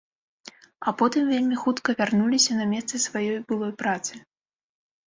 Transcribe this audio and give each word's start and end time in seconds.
А 0.87 0.93
потым 1.01 1.29
вельмі 1.33 1.59
хутка 1.65 1.97
вярнуліся 2.01 2.51
на 2.61 2.65
месцы 2.73 3.05
сваёй 3.07 3.39
былой 3.53 3.73
працы. 3.85 4.13